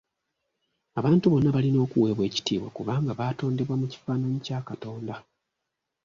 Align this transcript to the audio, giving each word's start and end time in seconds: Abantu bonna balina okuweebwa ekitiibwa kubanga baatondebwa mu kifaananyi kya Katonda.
Abantu 0.99 1.25
bonna 1.27 1.49
balina 1.55 1.79
okuweebwa 1.85 2.23
ekitiibwa 2.29 2.69
kubanga 2.77 3.11
baatondebwa 3.19 3.75
mu 3.81 3.85
kifaananyi 3.91 4.39
kya 4.45 4.59
Katonda. 4.67 5.15